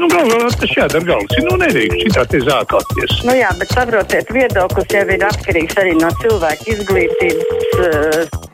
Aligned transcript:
Nu, 0.00 0.08
galvā 0.08 0.48
tas 0.56 0.70
jādara 0.72 1.04
galvas. 1.04 1.40
Nu, 1.44 1.58
nedrīkst 1.60 2.06
šitā 2.06 2.22
te 2.32 2.38
zākāties. 2.40 3.18
Nu 3.28 3.34
jā, 3.36 3.50
bet 3.60 3.74
saprotiet, 3.76 4.30
viedoklis 4.32 4.94
jau 4.96 5.02
ir 5.12 5.24
atkarīgs 5.28 5.76
arī 5.82 5.92
no 5.98 6.08
cilvēka 6.22 6.70
izglītības. 6.72 7.74
Uh... 7.76 8.48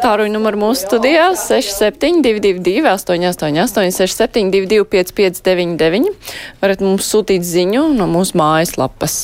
Tāruņa 0.00 0.32
numur 0.32 0.56
mūsu 0.58 0.86
studijā 0.86 1.26
6722, 1.36 2.80
888, 2.88 3.92
672, 3.92 4.88
559, 4.88 6.32
varat 6.64 6.82
mums 6.82 7.12
sūtīt 7.12 7.44
ziņu 7.44 7.84
no 7.98 8.08
mūsu 8.10 8.40
mājaslapas. 8.40 9.20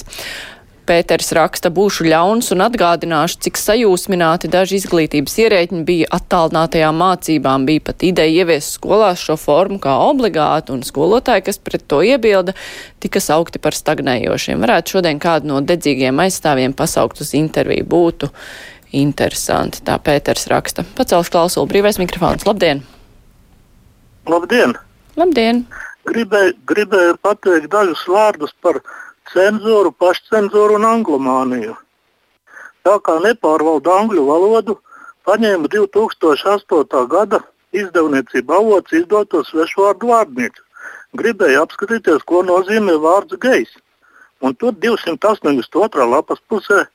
Pēters 0.91 1.29
raksta, 1.37 1.71
būšu 1.71 2.09
ļauns 2.11 2.49
un 2.51 2.65
atgādināšu, 2.65 3.37
cik 3.45 3.59
sajūsmināti 3.61 4.49
daži 4.51 4.81
izglītības 4.81 5.37
ierēģi 5.39 5.83
bija 5.87 6.09
attālinātajām 6.17 6.97
mācībām. 6.99 7.67
Bija 7.69 7.85
pat 7.87 8.03
ideja 8.09 8.43
ieviest 8.43 8.75
skolās 8.75 9.23
šo 9.23 9.37
formu 9.39 9.79
kā 9.79 9.93
obligātu, 10.09 10.75
un 10.75 10.83
skolotāji, 10.83 11.45
kas 11.47 11.61
pret 11.63 11.85
to 11.87 12.01
iebilda, 12.03 12.57
tika 12.99 13.23
saukti 13.23 13.63
par 13.63 13.79
stagnējošiem. 13.79 14.59
Varētu 14.67 14.97
šodien 14.97 15.21
kādu 15.23 15.53
no 15.53 15.61
dedzīgiem 15.63 16.19
aizstāvjiem 16.25 16.75
pasaukt 16.75 17.23
uz 17.23 17.31
interviju. 17.39 17.87
Būtu 17.87 18.33
interesanti, 18.99 19.85
tā 19.87 19.95
Pēters 20.03 20.49
raksta. 20.51 20.83
Pacelšu 20.99 21.37
klausulu 21.37 21.71
brīvais 21.71 22.01
mikrofons. 22.03 22.49
Labdien! 22.51 22.83
Labdien! 24.27 24.75
Labdien! 25.15 25.63
Gribēju, 26.11 26.57
gribēju 26.67 27.15
pateikt 27.23 27.71
dažus 27.71 28.03
vārdus 28.11 28.57
par 28.65 28.81
cenzūru, 29.35 29.93
pašcenzūru 30.03 30.79
un 30.81 30.87
anglomāniju. 30.89 31.77
Tā 32.87 32.97
kā 33.05 33.19
nepārvalda 33.25 33.97
angļu 34.03 34.25
valodu, 34.27 34.77
paņēma 35.29 35.69
2008. 35.73 37.07
gada 37.13 37.43
izdevniecība 37.77 38.59
avots 38.59 38.97
izdoto 38.97 39.43
svešvārdu 39.47 40.11
vārdnīcu. 40.11 40.65
Gribēja 41.21 41.65
apskatīties, 41.67 42.25
ko 42.27 42.43
nozīmē 42.47 42.97
vārds 43.03 43.37
gejs. 43.43 43.73
Un 44.41 44.55
tur 44.57 44.73
282. 44.73 46.07
lapas 46.09 46.41
pusē 46.49 46.87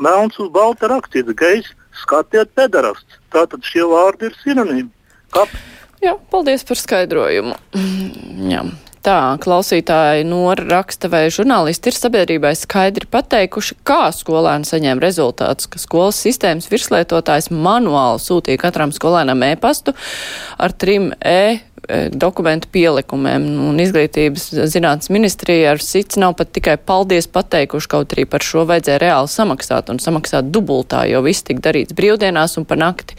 melns 0.00 0.38
uz 0.40 0.50
balta 0.54 0.88
rakstīts 0.90 1.36
gejs, 1.38 1.70
skatiet 2.00 2.54
pederasts. 2.56 3.20
Tātad 3.34 3.66
šie 3.66 3.84
vārdi 3.90 4.30
ir 4.30 4.38
sinonīmi. 4.42 4.90
Kāpēc? 5.34 5.70
Jā, 6.04 6.16
paldies 6.30 6.64
par 6.68 6.80
skaidrojumu. 6.80 7.54
Jā. 8.54 8.64
Tā 9.04 9.36
klausītāji 9.36 10.24
Nora 10.24 10.64
raksta, 10.64 11.10
vai 11.12 11.26
žurnālisti 11.28 11.90
ir 11.90 11.96
sabiedrībai 11.98 12.54
skaidri 12.56 13.04
pateikuši, 13.12 13.76
kā 13.84 14.06
skolēni 14.16 14.64
saņem 14.64 15.02
rezultātus, 15.02 15.68
ka 15.68 15.82
skolas 15.82 16.22
sistēmas 16.24 16.70
virslietotājs 16.72 17.50
manuāli 17.52 18.22
sūtīja 18.24 18.62
katram 18.62 18.94
skolēnam 18.96 19.44
e-pastu 19.50 19.92
ar 20.56 20.72
trim 20.72 21.10
e 21.20 21.60
dokumentu 22.12 22.68
pielikumiem. 22.72 23.44
Un 23.68 23.80
izglītības 23.82 24.48
zinātnes 24.72 25.10
ministrija 25.12 25.74
ar 25.74 25.82
sits 25.82 26.18
nav 26.20 26.36
pat 26.38 26.52
tikai 26.56 26.76
paldies 26.80 27.28
pateikuši, 27.30 27.90
kaut 27.90 28.14
arī 28.16 28.26
par 28.30 28.44
šo 28.44 28.64
vajadzēja 28.70 29.02
reāli 29.02 29.30
samaksāt 29.32 29.92
un 29.92 30.00
samaksāt 30.02 30.50
dubultā, 30.54 31.04
jo 31.10 31.22
viss 31.26 31.46
tika 31.46 31.68
darīts 31.68 31.96
brīvdienās 31.96 32.58
un 32.60 32.68
pa 32.68 32.78
nakti. 32.80 33.18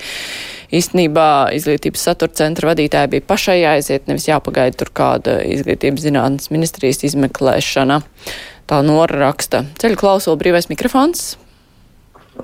Īstenībā 0.76 1.54
izglītības 1.56 2.08
satura 2.10 2.34
centra 2.36 2.72
vadītāji 2.72 3.14
bija 3.14 3.28
pašai 3.30 3.60
jāaiziet, 3.62 4.10
nevis 4.10 4.28
jāpagaida 4.28 4.80
tur 4.82 4.92
kāda 4.98 5.38
izglītības 5.46 6.08
zinātnes 6.08 6.52
ministrijas 6.52 7.04
izmeklēšana. 7.06 8.02
Tā 8.66 8.82
Nora 8.82 9.28
raksta. 9.28 9.62
Ceļu 9.78 10.02
klausulu 10.02 10.42
brīvais 10.42 10.72
mikrofons. 10.72 11.36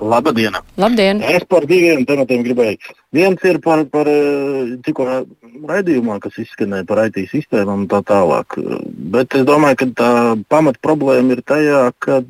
Labdien! 0.00 0.56
Labdien! 0.80 1.20
Es 1.20 1.44
par 1.48 1.66
diviem 1.68 2.06
tematiem 2.08 2.44
gribēju. 2.46 2.94
Viens 3.12 3.42
ir 3.44 3.58
par, 3.64 3.84
par 3.92 4.08
tikko 4.86 5.08
raidījumā, 5.68 6.16
kas 6.22 6.38
izskanēja 6.42 6.86
par 6.88 7.02
IT 7.06 7.20
sistēmām 7.32 7.84
un 7.84 7.90
tā 7.90 8.00
tālāk. 8.08 8.56
Bet 9.12 9.36
es 9.36 9.44
domāju, 9.48 9.82
ka 9.82 9.90
tā 10.00 10.14
pamat 10.52 10.80
problēma 10.84 11.36
ir 11.36 11.44
tajā, 11.44 11.84
ka 12.02 12.22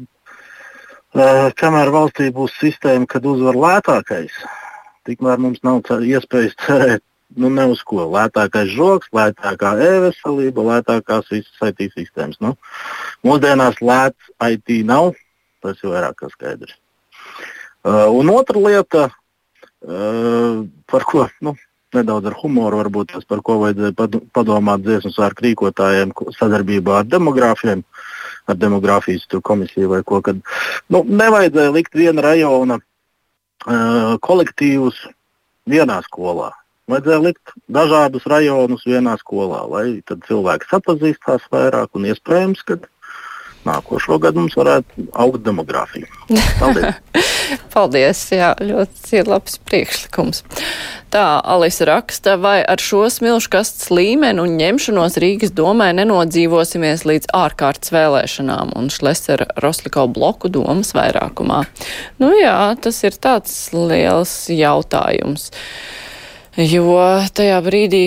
kamēr 1.63 1.93
valstī 1.95 2.33
būs 2.35 2.59
sistēma, 2.59 3.07
kad 3.07 3.27
uzvar 3.29 3.59
lētākais, 3.67 4.35
tikmēr 5.09 5.41
mums 5.43 5.63
nav 5.63 5.83
iespējas 6.03 6.59
cerēt 6.67 7.05
nu, 7.37 7.49
ne 7.49 7.67
uz 7.73 7.83
ko. 7.87 8.05
Lētākais 8.13 8.73
žoks, 8.75 9.11
lētākā 9.15 9.75
e-veselība, 9.87 10.67
lētākās 10.69 11.31
visas 11.33 11.67
IT 11.71 11.95
sistēmas. 11.97 12.41
Nu, 12.45 12.55
mūsdienās 13.27 13.81
lēts 13.81 14.33
IT 14.53 14.83
nav, 14.89 15.15
tas 15.65 15.81
ir 15.83 15.95
vairāk 15.95 16.21
kā 16.23 16.33
skaidrs. 16.33 16.82
Uh, 17.83 18.07
un 18.15 18.31
otra 18.31 18.59
lieta, 18.63 19.09
uh, 19.83 20.63
par 20.87 21.05
ko 21.09 21.27
nu, 21.43 21.57
nedaudz 21.93 22.31
ar 22.31 22.37
humoru, 22.39 22.79
varbūt 22.79 23.17
tas, 23.17 23.27
par 23.27 23.43
ko 23.43 23.59
vajadzēja 23.65 24.23
padomāt 24.35 24.85
dziesmu 24.85 25.11
sārku 25.11 25.49
rīkotājiem 25.49 26.15
sadarbībā 26.37 27.01
ar 27.01 27.09
demogrāfiem, 27.11 27.83
ar 28.47 28.59
demogrāfijas 28.59 29.27
komisiju 29.43 29.91
vai 29.91 30.01
ko. 30.07 30.23
Kad, 30.23 30.41
nu, 30.95 31.03
nevajadzēja 31.03 31.75
likt 31.75 31.99
viena 31.99 32.25
rajona 32.25 32.79
kolektīvus 34.23 35.03
vienā 35.71 36.01
skolā. 36.07 36.53
Vajadzēja 36.91 37.23
likt 37.23 37.53
dažādus 37.71 38.25
rajonus 38.31 38.87
vienā 38.89 39.15
skolā, 39.21 39.63
lai 39.71 39.87
cilvēki 40.07 40.71
sapazīstās 40.71 41.45
vairāk 41.53 41.99
un 41.99 42.09
iespējams, 42.11 42.65
ka 42.67 42.79
nākošo 43.67 44.19
gadu 44.23 44.43
mums 44.43 44.57
varētu 44.59 45.07
augt 45.13 45.43
demogrāfija. 45.47 46.09
Paldies! 46.59 47.23
Paldies! 47.75 48.23
Jā, 48.35 48.53
ļoti 48.59 49.23
labs 49.29 49.59
priekšlikums. 49.69 50.43
Tā 51.13 51.25
Alisa 51.45 51.87
raksta, 51.91 52.39
vai 52.41 52.63
ar 52.65 52.81
šo 52.81 53.05
smilšu 53.13 53.51
kastes 53.53 53.91
līmeni 53.93 54.41
un 54.41 54.57
ņemšanos 54.57 55.19
Rīgas 55.21 55.53
domē 55.57 55.91
nenodzīvosimies 55.99 57.05
līdz 57.09 57.29
ārkārtas 57.37 57.93
vēlēšanām 57.93 58.73
un 58.79 58.89
Šlesera 58.93 59.51
Rosliko 59.63 60.07
bloku 60.09 60.49
domas 60.53 60.95
vairākumā. 60.97 61.63
Nu 62.23 62.33
jā, 62.39 62.57
tas 62.81 63.03
ir 63.05 63.19
tāds 63.21 63.55
liels 63.77 64.33
jautājums, 64.53 65.51
jo 66.57 66.97
tajā 67.37 67.61
brīdī 67.69 68.07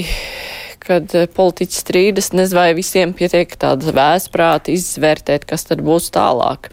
kad 0.85 1.15
eh, 1.17 1.27
politiķi 1.31 1.79
strīdas, 1.81 2.31
nezinu, 2.35 2.59
vai 2.59 2.69
visiem 2.77 3.13
pietiek 3.17 3.51
tāda 3.59 3.93
vēsprāta 3.95 4.73
izvērtēt, 4.73 5.47
kas 5.49 5.67
tad 5.69 5.83
būs 5.85 6.11
tālāk. 6.15 6.71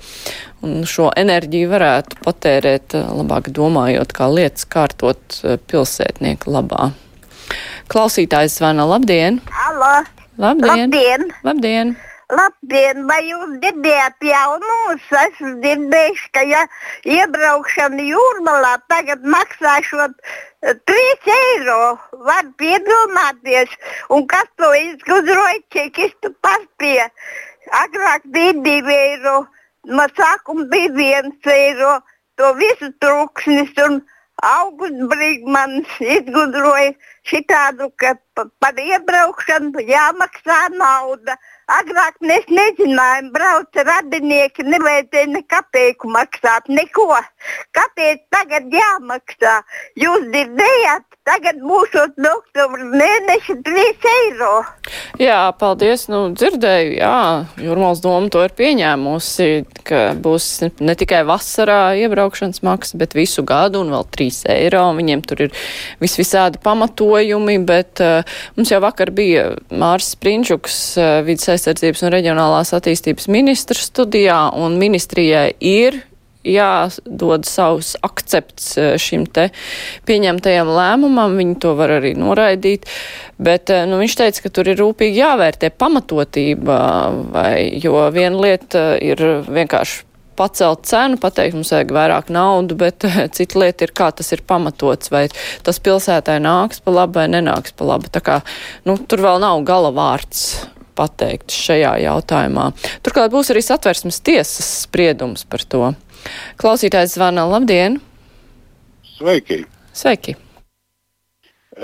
Un 0.62 0.84
šo 0.88 1.10
enerģiju 1.18 1.72
varētu 1.72 2.20
patērēt 2.24 2.98
eh, 2.98 3.10
labāk 3.20 3.50
domājot, 3.54 4.14
kā 4.16 4.30
lietas 4.32 4.68
kārtot 4.68 5.42
eh, 5.42 5.58
pilsētnieku 5.58 6.52
labā. 6.54 6.92
Klausītājs 7.92 8.60
zvana 8.60 8.86
labdien! 8.88 9.42
Halo! 9.52 9.98
Labdien! 10.40 10.88
Labdien! 10.88 11.30
labdien. 11.44 11.96
Labdien, 12.32 13.02
vai 13.08 13.18
jūs 13.26 13.58
dzirdējāt 13.60 14.24
jaunumus? 14.24 15.08
Es 15.20 15.40
dzirdēju, 15.64 16.20
ka 16.32 16.44
ja 16.48 16.62
iebraukšana 17.16 18.06
jūrmalā 18.08 18.70
tagad 18.92 19.26
maksāšot 19.34 20.14
3 20.92 21.32
eiro. 21.34 21.80
Var 22.28 22.48
piedomāties, 22.62 23.74
un 24.16 24.24
kas 24.32 24.48
to 24.56 24.70
izgudroja, 24.78 25.60
čekistu 25.76 26.32
paspēja. 26.46 27.10
Agrāk 27.82 28.24
bija 28.32 28.56
2 28.64 28.96
eiro, 28.96 29.36
no 29.92 30.08
sākuma 30.16 30.64
bija 30.72 31.20
1 31.20 31.52
eiro. 31.58 31.98
To 32.40 32.54
visu 32.56 32.88
trūksnis 33.04 33.76
un 33.84 34.00
Augusts 34.42 35.04
Brīsmans 35.10 35.90
izgudroja 36.00 36.94
šitādu, 37.28 37.90
ka 38.00 38.16
par 38.34 38.80
iebraukšanu 38.80 39.84
jāmaksā 39.86 40.62
nauda. 40.74 41.36
Agrāk 41.70 42.16
mēs 42.26 42.48
nezinājām, 42.50 43.28
brauca 43.34 43.84
radinieki, 43.86 44.64
nevajadzēja 44.66 45.28
nekapēku 45.30 46.10
maksāt, 46.10 46.66
neko. 46.68 47.14
Kāpēc 47.76 48.24
tagad 48.34 48.66
jāmaksā? 48.74 49.60
Jūs 50.02 50.26
dzirdējāt, 50.32 51.06
tagad 51.26 51.60
mūsu 51.62 52.00
oktobra 52.02 52.86
mēneša 52.90 53.54
3 53.62 54.06
eiro. 54.12 54.52
Jā, 55.20 55.38
paldies, 55.58 56.08
nu 56.10 56.24
dzirdēju, 56.34 56.96
jā, 56.98 57.18
Jurmals 57.62 58.02
doma 58.02 58.30
to 58.32 58.42
ir 58.42 58.54
pieņēmusi, 58.58 59.48
ka 59.86 60.02
būs 60.18 60.48
ne 60.82 60.96
tikai 60.98 61.22
vasarā 61.28 61.94
iebraukšanas 62.02 62.64
maksa, 62.66 62.98
bet 62.98 63.14
visu 63.18 63.44
gadu 63.46 63.84
un 63.84 63.94
vēl 63.94 64.06
3 64.18 64.42
eiro. 64.56 64.84
Viņiem 64.98 65.24
tur 65.26 65.46
ir 65.46 65.54
vis 66.02 66.18
visādi 66.18 66.60
pamatojumi, 66.62 67.58
bet 67.66 68.02
uh, 68.02 68.38
mums 68.58 68.74
jau 68.74 68.82
vakar 68.82 69.14
bija 69.14 69.52
Mārs 69.70 70.12
Sprinčuks, 70.16 70.80
uh, 70.98 71.18
vidas 71.26 71.52
aizsardzības 71.54 72.02
un 72.02 72.16
reģionālās 72.16 72.74
attīstības 72.76 73.30
ministrs 73.32 73.92
studijā, 73.92 74.48
un 74.58 74.80
ministrijai 74.82 75.52
ir 75.60 76.02
jādod 76.46 77.46
savus 77.48 77.94
akcepts 78.02 78.76
eh, 78.78 78.94
šim 79.00 79.26
te 79.26 79.48
pieņemtajam 80.08 80.70
lēmumam, 80.72 81.36
viņi 81.38 81.58
to 81.62 81.74
var 81.78 81.96
arī 81.98 82.14
noraidīt, 82.18 82.88
bet 83.42 83.72
eh, 83.72 83.84
nu, 83.88 84.00
viņš 84.02 84.18
teica, 84.18 84.44
ka 84.44 84.54
tur 84.54 84.72
ir 84.72 84.80
rūpīgi 84.82 85.22
jāvērtē 85.22 85.72
pamatotība, 85.78 86.78
vai, 87.34 87.56
jo 87.82 87.98
viena 88.14 88.42
lieta 88.42 88.86
ir 89.00 89.22
vienkārši 89.48 90.08
pacelt 90.36 90.86
cenu, 90.88 91.18
pateikt, 91.20 91.54
mums 91.56 91.70
vajag 91.74 91.92
vairāk 91.94 92.30
naudu, 92.32 92.76
bet 92.80 93.04
cita 93.36 93.62
lieta 93.62 93.86
ir, 93.86 93.94
kā 93.96 94.10
tas 94.16 94.32
ir 94.34 94.44
pamatots, 94.48 95.12
vai 95.12 95.26
tas 95.64 95.80
pilsētai 95.82 96.38
nāks 96.42 96.82
pa 96.82 96.94
labi 96.94 97.20
vai 97.20 97.26
nenāks 97.36 97.74
pa 97.76 97.92
labi. 97.92 98.10
Tā 98.12 98.22
kā, 98.24 98.40
nu, 98.88 98.96
tur 98.96 99.22
vēl 99.24 99.42
nav 99.44 99.62
gala 99.68 99.92
vārds 99.94 100.64
pateikt 100.98 101.52
šajā 101.54 101.94
jautājumā. 102.04 102.70
Turklāt 103.04 103.32
būs 103.32 103.52
arī 103.52 103.62
satversmes 103.64 104.20
tiesas 104.24 104.68
spriedums 104.86 105.46
par 105.48 105.64
to. 105.64 105.92
Klausītājs 106.60 107.16
zvana, 107.16 107.44
labdien! 107.48 108.00
Sveiki! 109.16 109.62
Sveiki! 109.96 110.36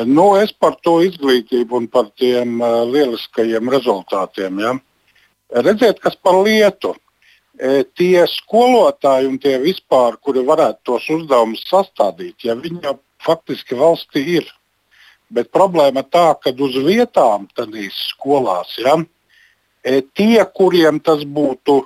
Nu, 0.05 0.35
es 0.37 0.53
par 0.53 0.77
to 0.85 0.99
izglītību 1.07 1.81
un 1.81 1.87
par 1.91 2.11
tiem 2.21 2.61
uh, 2.61 2.85
lieliskajiem 2.87 3.71
rezultātiem. 3.73 4.61
Ja? 4.63 4.75
Redziet, 5.65 6.01
kas 6.05 6.17
par 6.21 6.43
lietu. 6.45 6.95
E, 7.59 7.83
tie 7.99 8.23
skolotāji 8.31 9.27
un 9.27 9.39
tie 9.43 9.57
vispār, 9.59 10.15
kuri 10.23 10.45
varētu 10.47 10.85
tos 10.87 11.09
uzdevumus 11.11 11.65
sastādīt, 11.67 12.45
ja 12.47 12.55
viņi 12.55 12.85
jau 12.85 12.95
faktiski 13.25 13.75
valstī 13.75 14.23
ir. 14.37 14.53
Bet 15.35 15.51
problēma 15.51 16.05
tā, 16.07 16.37
ka 16.39 16.53
uz 16.55 16.77
vietām 16.87 17.49
tādīs 17.59 17.97
skolās, 18.13 18.77
ja, 18.79 18.95
e, 19.83 20.03
tie, 20.15 20.39
kuriem 20.55 21.01
tas 21.03 21.25
būtu, 21.27 21.81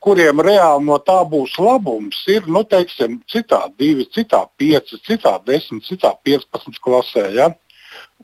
kuriem 0.00 0.40
reāli 0.40 0.86
no 0.86 0.96
tā 1.04 1.20
būs 1.28 1.58
labums, 1.60 2.22
ir 2.32 2.46
nu, 2.48 2.62
teiksim, 2.64 3.20
citā 3.28 3.66
divi, 3.78 4.06
citā 4.08 4.46
pieci, 4.56 4.96
citā 5.06 5.36
desmit, 5.46 5.84
citā 5.84 6.14
piecpadsmit 6.24 6.80
klasē. 6.80 7.26
Ja. 7.36 7.50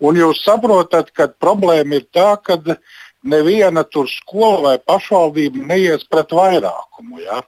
Un 0.01 0.17
jūs 0.17 0.43
saprotat, 0.45 1.13
ka 1.13 1.29
problēma 1.29 2.01
ir 2.01 2.07
tā, 2.13 2.37
ka 2.41 2.57
neviena 3.27 3.85
tur 3.85 4.09
skola 4.09 4.63
vai 4.63 4.79
pašvaldība 4.79 5.67
neies 5.73 6.07
pret 6.09 6.33
vairākumu. 6.33 7.21
Ja. 7.25 7.43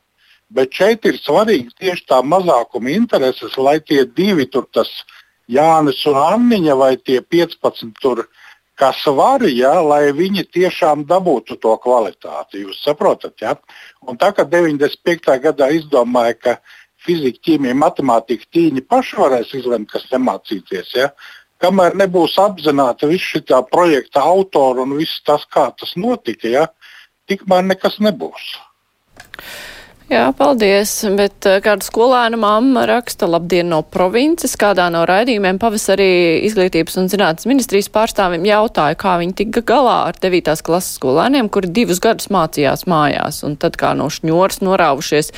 Bet 0.48 0.72
šeit 0.72 1.04
ir 1.04 1.18
svarīgi 1.20 1.74
tieši 1.76 2.06
tā 2.08 2.22
mazākuma 2.24 2.92
intereses, 2.94 3.56
lai 3.56 3.78
tie 3.80 4.04
divi 4.04 4.46
tur, 4.48 4.68
tas 4.72 4.88
Jānis 5.48 6.00
un 6.08 6.16
Anniņa 6.20 6.76
vai 6.76 6.94
tie 6.96 7.20
15 7.20 7.92
tur, 8.00 8.26
kas 8.78 9.00
var, 9.18 9.42
ja, 9.50 9.74
lai 9.82 10.12
viņi 10.14 10.44
tiešām 10.54 11.04
dabūtu 11.08 11.58
to 11.62 11.74
kvalitāti. 11.82 12.62
Jūs 12.64 12.82
saprotat, 12.84 13.34
ja? 13.42 13.56
Un 14.06 14.18
tā 14.20 14.30
kā 14.36 14.46
95. 14.46 15.34
gadā 15.42 15.70
izdomāja, 15.74 16.36
ka 16.38 16.54
fizika, 17.04 17.42
ķīmija, 17.48 17.76
matemātika 17.78 18.48
tīņi 18.54 18.84
paši 18.90 19.18
varēs 19.18 19.54
izlemt, 19.58 19.90
kas 19.92 20.06
nemācīties. 20.12 20.94
Ja? 20.98 21.10
Kamēr 21.62 21.96
nebūs 21.98 22.36
apzināta 22.38 23.10
visa 23.10 23.34
šī 23.34 23.62
projekta 23.72 24.22
autora 24.22 24.86
un 24.86 24.94
viss 24.98 25.22
tas, 25.26 25.46
kā 25.50 25.68
tas 25.78 25.96
notika, 25.96 26.48
ja? 26.48 26.66
tikmēr 27.28 27.66
nekas 27.66 27.98
nebūs. 28.04 28.54
Jā, 30.08 30.30
paldies, 30.32 30.88
bet 31.18 31.44
eh, 31.44 31.58
kāda 31.60 31.84
skolēna 31.84 32.38
mamma 32.40 32.86
raksta 32.88 33.26
labdien 33.28 33.66
no 33.68 33.82
provinces, 33.84 34.54
kādā 34.56 34.86
no 34.88 35.02
raidījumiem 35.04 35.58
pavasarī 35.60 36.06
izglītības 36.46 36.96
un 37.02 37.10
zinātnes 37.12 37.44
ministrijas 37.44 37.90
pārstāvim 37.92 38.46
jautāja, 38.48 38.96
kā 38.96 39.18
viņi 39.20 39.36
tika 39.42 39.60
galā 39.68 39.98
ar 40.06 40.16
9. 40.16 40.48
klases 40.64 40.96
skolēniem, 40.96 41.50
kuri 41.52 41.68
divus 41.76 42.00
gadus 42.00 42.30
mācījās 42.32 42.86
mājās, 42.88 43.42
un 43.44 43.58
tad 43.60 43.76
kā 43.76 43.90
no 43.98 44.06
šņoras 44.08 44.62
norāvušies 44.64 45.28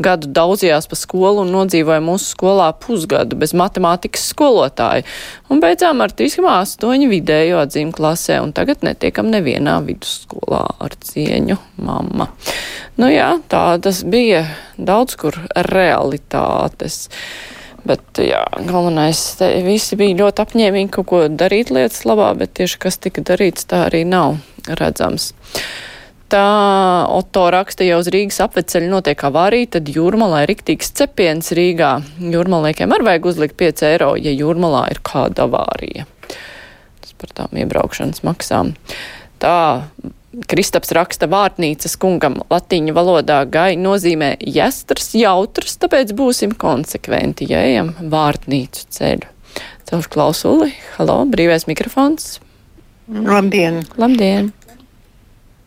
gadu 0.00 0.32
daudzījās 0.40 0.88
pa 0.88 0.96
skolu 0.96 1.44
un 1.44 1.52
nodzīvoja 1.58 2.00
mūsu 2.08 2.32
skolā 2.32 2.70
pusgadu 2.80 3.36
bez 3.36 3.52
matemātikas 3.52 4.24
skolotāju, 4.32 5.04
un 5.52 5.60
beidzām 5.60 6.00
ar 6.00 6.16
3,8 6.16 7.10
vidējo 7.12 7.60
atzīmu 7.66 7.92
klasē, 8.00 8.40
un 8.40 8.56
tagad 8.56 8.88
netiekam 8.88 9.28
nevienā 9.36 9.82
vidusskolā 9.84 10.64
ar 10.80 10.96
cieņu 11.12 11.60
mamma. 11.84 12.32
Nu 12.94 13.08
jā, 13.10 13.32
tādas 13.50 14.04
bija 14.06 14.44
daudz 14.78 15.16
kur 15.18 15.38
realitātes. 15.66 17.08
Bet, 17.84 18.04
jā, 18.22 18.40
galvenais, 18.64 19.18
te 19.36 19.48
visi 19.66 19.98
bija 20.00 20.16
ļoti 20.22 20.44
apņēmīgi 20.44 20.92
kaut 20.94 21.08
ko 21.10 21.24
darīt 21.28 21.72
lietas 21.74 22.06
labā, 22.08 22.30
bet 22.38 22.54
tieši 22.56 22.78
kas 22.80 22.96
tika 23.02 23.24
darīts, 23.26 23.66
tā 23.68 23.82
arī 23.90 24.04
nav 24.08 24.38
redzams. 24.80 25.34
Tā 26.32 26.44
Oto 27.12 27.44
raksta 27.52 27.84
jau 27.84 27.98
uz 28.00 28.08
Rīgas 28.14 28.40
apveceļa 28.46 28.88
notiek 28.88 29.26
avārija, 29.28 29.74
tad 29.76 29.90
jūrmalā 29.92 30.44
ir 30.44 30.54
riktīgs 30.54 30.94
cepiens 30.96 31.52
Rīgā. 31.54 31.92
Jūrmalniekiem 32.22 32.94
arī 32.94 33.10
vajag 33.10 33.28
uzlikt 33.34 33.58
5 33.60 33.84
eiro, 33.90 34.14
ja 34.16 34.32
jūrmalā 34.32 34.86
ir 34.94 35.02
kāda 35.04 35.44
avārija. 35.44 36.06
Tas 37.04 37.14
par 37.20 37.36
tām 37.36 37.60
iebraukšanas 37.60 38.24
maksām. 38.24 38.72
Tā 39.42 39.58
Kristaps 40.50 40.90
raksta 40.96 41.28
vārtnīcas 41.30 41.94
kungam 42.00 42.40
latīņu 42.50 42.94
valodā 42.96 43.42
gai 43.46 43.74
nozīmē 43.78 44.34
jestrs, 44.40 45.12
jautrs, 45.18 45.76
tāpēc 45.82 46.10
būsim 46.18 46.56
konsekventi, 46.58 47.46
ja 47.52 47.62
ejam 47.62 47.92
vārtnīcu 48.10 48.88
ceļu. 48.96 49.30
Celšu 49.86 50.10
klausuli, 50.10 50.72
halo, 50.96 51.20
brīvais 51.30 51.68
mikrofons. 51.70 52.38
Labdien! 53.06 53.82
Labdien! 54.00 54.50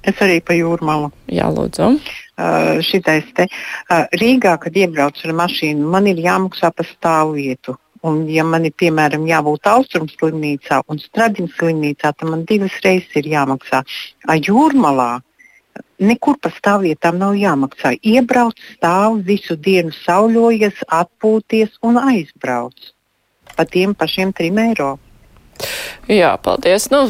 Es 0.07 0.19
arī 0.23 0.39
pa 0.43 0.55
jūrmalu. 0.55 1.11
Jā, 1.31 1.49
lūdzu. 1.51 1.89
Uh, 2.37 2.77
šitais 2.85 3.27
te. 3.35 3.47
Uh, 3.89 4.05
Rīgā, 4.15 4.55
kad 4.61 4.75
iebraucu 4.77 5.27
ar 5.27 5.35
mašīnu, 5.41 5.87
man 5.93 6.07
ir 6.11 6.21
jāmaksā 6.23 6.71
par 6.75 6.87
stāvvietu. 6.87 7.75
Un, 8.05 8.25
ja 8.29 8.43
man 8.45 8.67
ir 8.67 8.75
piemēram 8.77 9.25
jābūt 9.29 9.69
austrumu 9.71 10.11
slimnīcā 10.11 10.83
un 10.91 10.99
stradiņu 11.01 11.53
slimnīcā, 11.55 12.11
tad 12.11 12.27
man 12.29 12.43
divas 12.49 12.75
reizes 12.83 13.15
ir 13.17 13.31
jāmaksā. 13.31 13.81
A 14.29 14.37
jūrmalā 14.37 15.21
nekur 15.97 16.37
pa 16.41 16.51
stāvvietām 16.53 17.17
nav 17.21 17.33
jāmaksā. 17.39 17.95
Iebrauc, 18.05 18.59
stāv 18.75 19.23
visu 19.25 19.57
dienu, 19.57 19.95
sauļojies, 20.03 20.85
atpūties 20.99 21.81
un 21.87 21.97
aizbrauc 22.03 22.93
pa 23.57 23.65
tiem 23.65 23.97
pašiem 23.97 24.33
trim 24.37 24.61
eiro. 24.61 24.95
Jā, 26.07 26.35
paldies. 26.39 26.85
Nu, 26.93 27.07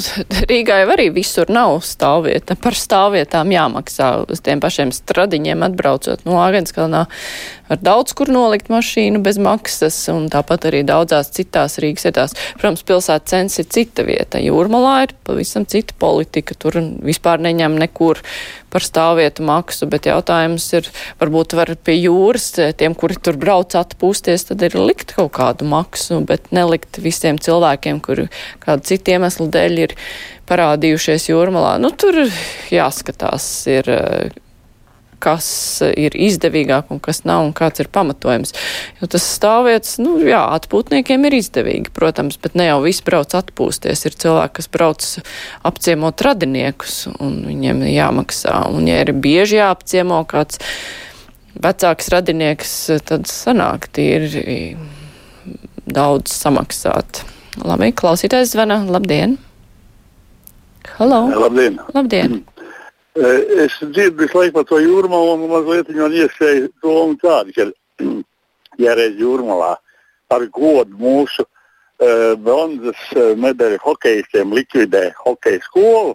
Rīgā 0.49 0.79
jau 0.81 0.91
arī 0.95 1.09
visur 1.13 1.51
nav 1.51 1.81
stāvvieta. 1.85 2.55
Par 2.57 2.77
stāvvietām 2.79 3.51
jāmaksā 3.51 4.07
uz 4.31 4.41
tiem 4.45 4.63
pašiem 4.63 4.93
stradiņiem 4.95 5.65
atbraucot 5.67 6.23
no 6.25 6.39
Āgenskalnā. 6.41 7.03
Var 7.67 7.81
daudz 7.83 8.13
kur 8.17 8.31
nolikt 8.31 8.69
mašīnu 8.71 9.19
bez 9.25 9.39
maksas 9.41 9.97
un 10.13 10.29
tāpat 10.31 10.69
arī 10.69 10.83
daudzās 10.87 11.31
citās 11.35 11.77
Rīgas 11.83 12.07
vietās. 12.07 12.35
Protams, 12.59 12.85
pilsētas 12.87 13.33
cents 13.33 13.59
ir 13.59 13.67
cita 13.73 14.05
vieta. 14.07 14.39
Jūrmalā 14.39 14.93
ir 15.07 15.15
pavisam 15.27 15.67
cita 15.67 15.95
politika. 15.99 16.55
Tur 16.55 16.79
vispār 17.03 17.43
neņem 17.43 17.75
nekur 17.81 18.21
par 18.71 18.83
stāvvietu 18.83 19.45
maksu, 19.47 19.87
bet 19.91 20.07
jautājums 20.09 20.65
ir, 20.77 20.87
varbūt 21.21 21.55
var 21.57 21.73
pie 21.83 21.97
jūras 21.97 22.49
tiem, 22.79 22.95
kuri 22.97 23.19
tur 23.23 23.39
brauc 23.39 23.75
atpūsties, 23.79 24.49
tad 24.49 24.63
ir 24.67 24.75
likt 24.79 25.15
kaut 25.17 25.33
kādu 25.37 25.67
maksu, 25.67 26.19
bet 26.27 26.51
nelikt 26.55 26.99
visiem 27.03 27.39
cilvēkiem, 27.39 28.01
kuri 28.03 28.27
kādu 28.63 28.91
citu 28.91 29.15
iemeslu 29.15 29.47
dēļ 29.53 29.79
ir 29.85 29.95
parādījušies 30.47 31.29
jūrmalā. 31.31 31.77
Nu, 31.83 31.91
tur 31.95 32.25
jāskatās, 32.71 33.47
ir, 33.71 33.91
kas 35.23 35.47
ir 35.87 36.15
izdevīgāk 36.17 36.91
un 36.93 37.01
kas 37.03 37.23
nav 37.27 37.45
un 37.45 37.53
kāds 37.57 37.81
ir 37.81 37.89
pamatojums. 37.93 38.53
Jo 38.99 39.09
tas 39.11 39.25
stāvvietas, 39.37 39.97
nu 40.03 40.17
jā, 40.21 40.41
atpūtniekiem 40.57 41.25
ir 41.29 41.37
izdevīgi, 41.39 41.93
protams, 41.95 42.39
bet 42.41 42.57
ne 42.59 42.69
jau 42.69 42.79
visi 42.85 43.05
brauc 43.07 43.33
atpūsties. 43.37 44.05
Ir 44.07 44.17
cilvēki, 44.23 44.55
kas 44.59 44.71
brauc 44.73 45.07
apciemot 45.67 46.25
radiniekus 46.27 47.07
un 47.17 47.41
viņiem 47.47 47.83
jāmaksā. 47.89 48.59
Un 48.73 48.89
ja 48.89 49.01
ir 49.05 49.13
bieži 49.17 49.61
jāapciemo 49.61 50.21
kāds 50.29 50.61
vecāks 51.57 52.11
radinieks, 52.13 52.75
tad 53.07 53.25
sanāk 53.31 53.89
tīri 53.95 54.77
daudz 55.87 56.35
samaksāt. 56.35 57.23
Labi, 57.65 57.91
klausītājs 57.97 58.53
zvana. 58.53 58.83
Labdien! 58.85 59.37
Halo! 60.97 61.25
Labdien! 61.33 61.79
Labdien. 61.95 62.41
Es 63.17 63.73
dzirdu 63.81 64.21
visu 64.21 64.37
laiku 64.37 64.53
par 64.59 64.65
to 64.69 64.77
jūrmālu 64.77 65.33
un 65.33 65.45
mazliet 65.49 65.87
man 65.95 66.13
iesēja 66.13 66.67
doma 66.83 67.15
tāda, 67.23 67.53
ka 67.55 67.65
jāreiz 68.83 69.17
jūrmalā 69.17 69.71
ar 70.35 70.45
godu 70.53 70.93
mūsu 70.99 71.45
uh, 71.47 72.35
bronzas 72.37 73.01
uh, 73.15 73.31
medaļu 73.39 73.79
hokeistiem 73.81 74.53
likvidē 74.53 75.07
hokeja 75.23 75.63
skolu 75.65 76.13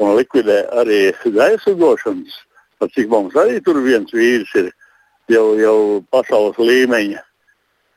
un 0.00 0.14
likvidē 0.16 0.62
arī 0.80 1.02
gaisa 1.36 1.76
došanas. 1.76 2.38
Pat 2.80 2.96
cik 2.96 3.12
mums 3.12 3.36
arī 3.36 3.60
tur 3.60 3.82
viens 3.84 4.08
vīrs 4.16 4.56
ir 4.56 4.72
jau, 5.28 5.52
jau 5.60 5.78
pasaules 6.08 6.56
līmeņa. 6.56 7.20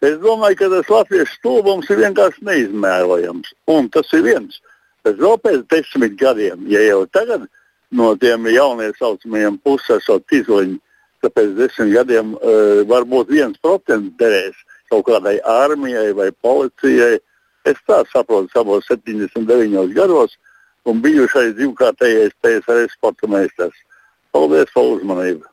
Es 0.04 0.20
domāju, 0.20 0.60
ka 0.60 0.74
tas 0.74 0.92
latviešu 0.92 1.38
stulbums 1.38 1.88
ir 1.88 2.04
vienkārši 2.04 2.44
neizmērojams. 2.44 3.56
Un 3.72 3.88
tas 3.88 4.12
ir 4.12 4.28
viens. 4.28 4.60
Bet 5.08 5.16
vēl 5.24 5.40
pēc 5.40 5.68
desmit 5.72 6.18
gadiem, 6.20 6.68
ja 6.68 6.84
jau 6.84 7.06
tagad 7.16 7.48
no 7.94 8.14
tiem 8.20 8.48
jauniem 8.52 8.94
saucamajiem 8.98 9.60
pusēsot 9.66 10.36
izliņi, 10.40 10.80
tad 11.24 11.36
pēc 11.38 11.54
desmit 11.58 11.94
gadiem 11.94 12.34
uh, 12.36 12.82
varbūt 12.90 13.32
viens 13.32 13.60
procents 13.64 14.14
derēs 14.20 14.58
kaut 14.92 15.08
kādai 15.08 15.40
armijai 15.48 16.12
vai 16.18 16.32
policijai. 16.46 17.20
Es 17.64 17.80
tā 17.88 18.02
saprotu, 18.12 18.50
savos 18.52 18.84
79 18.92 19.94
gados 19.96 20.36
un 20.84 21.00
bijušais 21.00 21.54
divkārtējais 21.56 22.36
PSRS 22.44 22.98
sporta 22.98 23.30
meistars. 23.32 23.78
Paldies 24.36 24.72
par 24.74 24.90
uzmanību! 24.98 25.48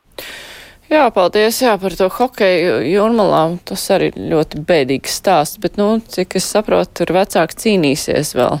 Jā, 0.91 1.05
paldies 1.15 1.61
jā, 1.63 1.77
par 1.79 1.95
to 1.95 2.09
hokeju 2.11 2.81
jūrmalā. 2.83 3.45
Tas 3.63 3.85
arī 3.95 4.09
ļoti 4.17 4.59
bēdīgs 4.67 5.13
stāsts, 5.21 5.61
bet, 5.63 5.79
nu, 5.79 6.01
cik 6.03 6.35
es 6.35 6.49
saprotu, 6.51 6.91
tur 6.99 7.13
vecāki 7.15 7.59
cīnīsies 7.63 8.33
vēl 8.35 8.59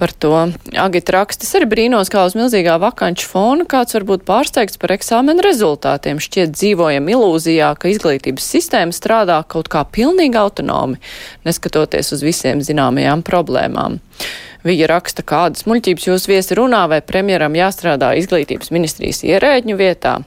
par 0.00 0.12
to. 0.16 0.32
Agita 0.80 1.14
rakstas 1.18 1.52
arī 1.58 1.68
brīnos, 1.68 2.08
kā 2.12 2.24
uz 2.24 2.36
milzīgā 2.38 2.78
vakanču 2.80 3.28
fona 3.28 3.66
kāds 3.68 3.96
var 3.98 4.06
būt 4.08 4.24
pārsteigts 4.28 4.80
par 4.80 4.94
eksāmenu 4.96 5.44
rezultātiem. 5.44 6.22
Šķiet 6.24 6.54
dzīvojam 6.56 7.10
ilūzijā, 7.12 7.74
ka 7.76 7.92
izglītības 7.92 8.48
sistēma 8.56 8.96
strādā 8.96 9.42
kaut 9.44 9.68
kā 9.72 9.84
pilnīgi 9.84 10.40
autonomi, 10.40 11.00
neskatoties 11.44 12.14
uz 12.16 12.24
visiem 12.24 12.64
zināmajām 12.64 13.26
problēmām. 13.26 14.00
Viņa 14.60 14.88
raksta, 14.90 15.24
kādas 15.24 15.64
muļķības 15.64 16.06
jūs 16.10 16.26
viesi 16.28 16.56
runā, 16.58 16.82
vai 16.90 16.98
premjeram 17.04 17.54
jāstrādā 17.56 18.10
izglītības 18.20 18.68
ministrijas 18.74 19.22
ierēģņu 19.24 19.76
vietā. 19.78 20.18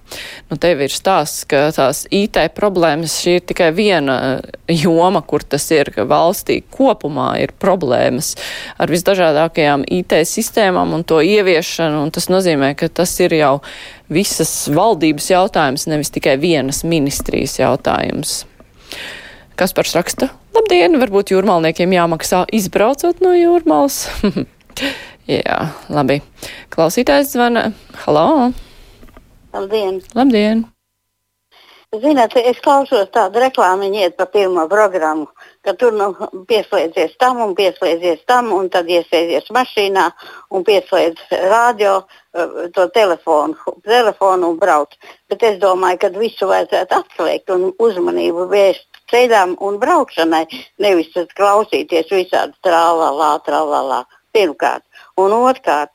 Nu, 0.50 0.58
tev 0.62 0.82
ir 0.82 0.94
stāsts, 0.94 1.44
ka 1.50 1.68
tās 1.76 2.04
IT 2.10 2.40
problēmas 2.58 3.20
šī 3.22 3.38
ir 3.38 3.46
tikai 3.52 3.70
viena 3.78 4.18
eh, 4.26 4.54
joma, 4.74 5.22
kur 5.22 5.46
tas 5.46 5.68
ir, 5.76 5.92
ka 5.94 6.08
valstī 6.10 6.62
kopumā 6.74 7.30
ir 7.44 7.54
problēmas 7.62 8.34
ar 8.82 8.94
visdažādākajām 8.94 9.86
IT 10.00 10.18
sistēmām 10.30 10.96
un 10.98 11.06
to 11.06 11.22
ieviešanu, 11.22 12.02
un 12.08 12.14
tas 12.14 12.30
nozīmē, 12.34 12.74
ka 12.80 12.90
tas 12.90 13.14
ir 13.22 13.38
jau 13.38 13.60
visas 14.14 14.52
valdības 14.74 15.30
jautājums, 15.30 15.86
nevis 15.90 16.14
tikai 16.14 16.40
vienas 16.42 16.82
ministrijas 16.88 17.60
jautājums. 17.62 18.44
Kas 19.64 19.72
par 19.72 19.88
raksta? 19.96 20.28
Labdien, 20.52 20.98
varbūt 21.00 21.30
jūrmalniekiem 21.32 21.94
jāmaksā 21.96 22.42
izbraucot 22.52 23.22
no 23.24 23.32
jūrmals. 23.32 24.02
Jā, 25.38 25.70
labi. 25.88 26.20
Klausītājs 26.76 27.32
zvana. 27.32 27.70
Halo! 28.04 28.52
Labdien! 29.56 30.04
Labdien! 30.20 30.66
Ziniet, 31.94 32.34
es 32.42 32.58
klausos 32.66 33.10
tādu 33.14 33.38
reklāmiņu 33.44 34.00
iet 34.02 34.16
pa 34.18 34.26
pirmo 34.26 34.64
programmu, 34.70 35.28
ka 35.62 35.76
tur 35.78 35.94
nu 35.94 36.08
pieslēdzies 36.50 37.14
tam 37.22 37.44
un 37.44 37.54
pieslēdzies 37.54 38.24
tam, 38.26 38.50
un 38.56 38.72
tad 38.74 38.90
iesēdzies 38.90 39.52
mašīnā 39.54 40.08
un 40.58 40.66
pieslēdz 40.66 41.36
radio, 41.52 42.00
eh, 42.34 42.56
to 42.74 42.88
telefonu, 42.98 43.78
telefonu 43.86 44.50
un 44.50 44.58
brauc. 44.58 44.98
Bet 45.30 45.44
es 45.44 45.60
domāju, 45.62 46.00
ka 46.00 46.10
visu 46.18 46.50
vajadzētu 46.50 46.98
atslēgt 46.98 47.54
un 47.54 47.70
uzmanību 47.78 48.50
vērst 48.50 48.88
ceļām 49.14 49.58
un 49.62 49.78
braukšanai, 49.78 50.48
nevis 50.80 51.14
klausīties 51.38 52.10
visādi 52.10 52.58
trālā, 52.66 53.38
trālā. 53.46 54.04
Pirmkārt, 54.34 54.82
un 55.22 55.30
otrkārt, 55.30 55.92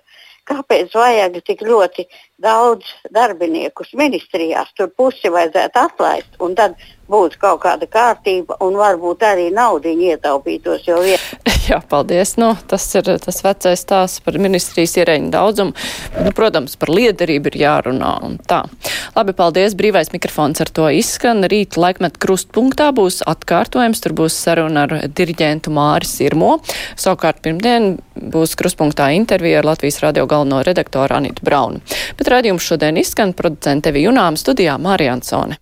kāpēc 0.48 0.94
vajag 0.96 1.38
tik 1.46 1.64
ļoti 1.68 2.06
daudz 2.42 2.88
darbiniekus 3.14 3.94
ministrijās? 3.98 4.72
Tur 4.76 4.90
pusi 4.96 5.32
vajadzētu 5.32 5.82
atlaist, 5.84 6.38
un 6.44 6.56
tad 6.58 6.78
būtu 7.08 7.40
kaut 7.40 7.62
kāda 7.64 7.88
kārtība, 7.90 8.58
un 8.64 8.76
varbūt 8.78 9.24
arī 9.26 9.48
naudu 9.54 9.92
ietaupītos 9.92 10.86
jau 10.88 11.00
vien. 11.04 11.18
Jā, 11.68 11.82
paldies. 11.84 12.36
Nu, 12.40 12.54
tas 12.70 12.86
ir 12.96 13.08
tas 13.20 13.42
vecais 13.44 13.82
stāsts 13.82 14.22
par 14.24 14.38
ministrijas 14.40 14.96
ierēņu 15.02 15.28
daudzumu. 15.34 15.74
Nu, 16.24 16.32
protams, 16.36 16.78
par 16.80 16.92
liederību 16.92 17.52
ir 17.52 17.58
jārunā 17.64 18.12
un 18.24 18.38
tā. 18.48 18.62
Labi, 19.16 19.34
paldies. 19.36 19.76
Brīvais 19.78 20.12
mikrofons 20.14 20.62
ar 20.64 20.72
to 20.72 20.88
izskan. 20.96 21.44
Rīt 21.50 21.76
laikmet 21.80 22.16
krustpunktā 22.22 22.88
būs 22.96 23.20
atkārtojums. 23.28 24.00
Tur 24.04 24.16
būs 24.16 24.38
saruna 24.46 24.86
ar 24.86 24.96
diriģentu 25.12 25.72
Māri 25.76 26.08
Sirmo. 26.08 26.56
Savukārt 26.96 27.42
pirmdien 27.44 27.98
būs 28.16 28.56
krustpunktā 28.58 29.12
intervija 29.18 29.60
ar 29.60 29.68
Latvijas 29.74 30.00
radio 30.06 30.24
galveno 30.30 30.64
redaktoru 30.64 31.20
Anitu 31.20 31.44
Braunu. 31.44 31.84
Bet 32.16 32.32
redzījums 32.32 32.64
šodien 32.64 33.00
izskan 33.00 33.36
producente 33.36 33.92
Vijunām 33.92 34.40
studijā 34.40 34.80
Mārija 34.80 35.18
Ansone. 35.18 35.60